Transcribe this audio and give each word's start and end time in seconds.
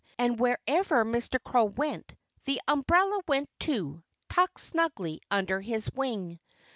And 0.17 0.39
wherever 0.39 1.05
Mr. 1.05 1.37
Crow 1.43 1.65
went, 1.65 2.15
the 2.45 2.59
umbrella 2.67 3.19
went 3.27 3.51
too, 3.59 4.01
tucked 4.29 4.59
snugly 4.59 5.21
under 5.29 5.61
his 5.61 5.91
wing. 5.93 6.39